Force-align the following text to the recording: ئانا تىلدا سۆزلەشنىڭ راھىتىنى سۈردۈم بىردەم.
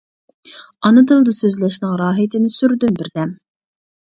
ئانا 0.87 1.03
تىلدا 1.11 1.35
سۆزلەشنىڭ 1.41 1.93
راھىتىنى 2.03 2.53
سۈردۈم 2.57 2.99
بىردەم. 3.03 3.37